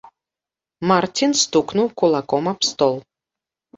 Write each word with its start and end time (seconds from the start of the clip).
Марцін 0.91 1.31
стукнуў 1.43 1.87
кулаком 2.03 2.43
аб 2.57 2.67
стол. 2.73 2.95